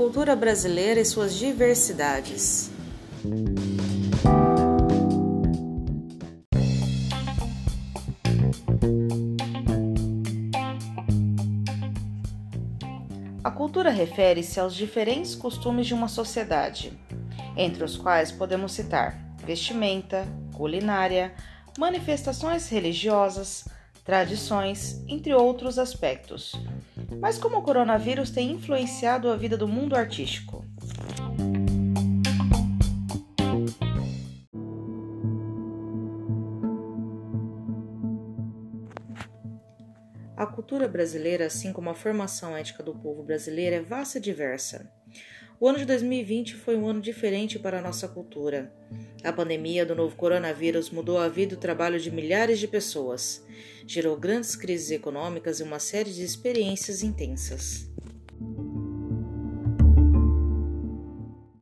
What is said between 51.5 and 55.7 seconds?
e o trabalho de milhares de pessoas, gerou grandes crises econômicas e